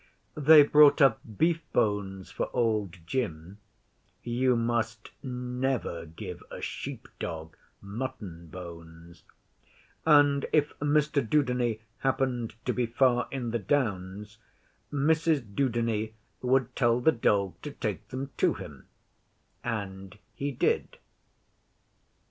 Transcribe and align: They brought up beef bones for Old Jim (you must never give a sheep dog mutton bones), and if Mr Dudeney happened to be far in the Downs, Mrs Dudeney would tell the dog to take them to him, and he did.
They 0.37 0.63
brought 0.63 0.99
up 0.99 1.19
beef 1.37 1.61
bones 1.73 2.31
for 2.31 2.49
Old 2.53 2.97
Jim 3.05 3.59
(you 4.23 4.55
must 4.55 5.11
never 5.21 6.07
give 6.07 6.41
a 6.49 6.59
sheep 6.59 7.07
dog 7.19 7.55
mutton 7.81 8.47
bones), 8.47 9.21
and 10.03 10.47
if 10.51 10.73
Mr 10.79 11.21
Dudeney 11.23 11.81
happened 11.99 12.55
to 12.65 12.73
be 12.73 12.87
far 12.87 13.27
in 13.29 13.51
the 13.51 13.59
Downs, 13.59 14.39
Mrs 14.91 15.53
Dudeney 15.53 16.15
would 16.41 16.75
tell 16.75 16.99
the 16.99 17.11
dog 17.11 17.61
to 17.61 17.69
take 17.69 18.07
them 18.07 18.31
to 18.37 18.55
him, 18.55 18.87
and 19.63 20.17
he 20.33 20.51
did. 20.51 20.97